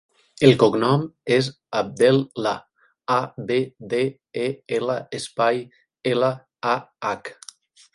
[0.47, 1.03] El cognom
[1.35, 1.49] és
[1.81, 2.17] Abdel
[2.47, 2.55] Lah:
[3.19, 3.19] a,
[3.53, 3.61] be,
[3.95, 4.03] de,
[4.49, 5.65] e, ela, espai,
[6.17, 6.37] ela,
[6.77, 6.79] a,
[7.11, 7.37] hac.